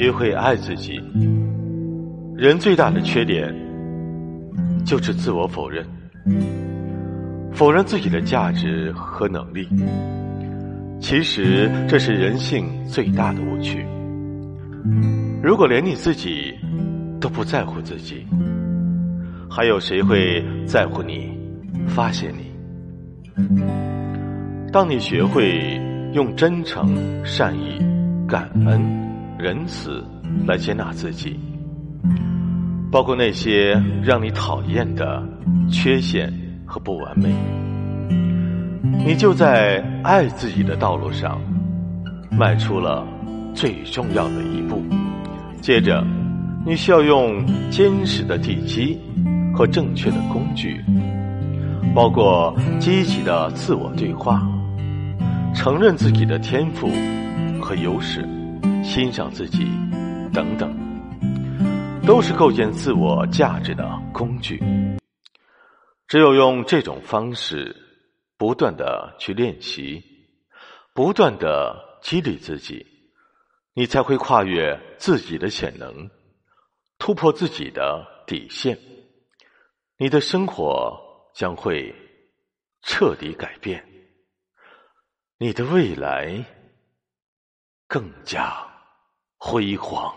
[0.00, 0.98] 学会爱自己。
[2.34, 3.54] 人最大的缺点
[4.82, 5.84] 就是自我否认，
[7.52, 9.68] 否认自己的价值和能力。
[11.00, 13.84] 其实这是人性最大的误区。
[15.42, 16.54] 如果连你自己
[17.20, 18.26] 都不在乎自己，
[19.50, 21.30] 还有谁会在乎你、
[21.86, 22.50] 发现你？
[24.72, 25.78] 当你学会
[26.14, 27.78] 用真诚、善意、
[28.26, 28.80] 感恩、
[29.40, 30.04] 仁慈
[30.46, 31.40] 来接纳自己，
[32.92, 33.72] 包括那些
[34.02, 35.26] 让你讨厌的
[35.70, 36.30] 缺陷
[36.66, 37.32] 和不完美，
[39.04, 41.40] 你就在爱自己的道路上
[42.30, 43.06] 迈出了
[43.54, 44.82] 最重要的一步。
[45.62, 46.06] 接着，
[46.66, 49.00] 你需要用坚实的地基
[49.54, 50.84] 和正确的工具，
[51.94, 54.46] 包括积极的自我对话。
[55.52, 56.88] 承认自己的天赋
[57.60, 58.24] 和优势，
[58.82, 59.64] 欣赏自己，
[60.32, 60.74] 等等，
[62.06, 64.60] 都是构建自我价值的工具。
[66.08, 67.76] 只有用这种方式，
[68.36, 70.02] 不断的去练习，
[70.92, 72.84] 不断的激励自己，
[73.74, 76.10] 你才会跨越自己的潜能，
[76.98, 78.78] 突破自己的底线。
[79.98, 80.98] 你的生活
[81.34, 81.94] 将会
[82.82, 83.84] 彻底改变。
[85.38, 86.44] 你的未来
[87.86, 88.66] 更加
[89.40, 90.14] 辉煌。